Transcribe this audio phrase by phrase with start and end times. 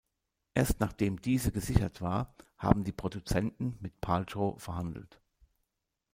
[0.55, 5.21] Erst nachdem diese gesichert war, haben die Produzenten mit Paltrow verhandelt.